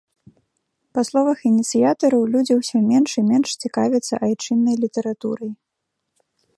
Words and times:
Па 0.97 1.01
словах 1.09 1.39
ініцыятараў, 1.51 2.21
людзі 2.37 2.57
ўсё 2.61 2.77
менш 2.89 3.09
і 3.23 3.27
менш 3.29 3.49
цікавяцца 3.67 4.15
айчыннай 4.31 4.75
літаратурай. 4.87 5.51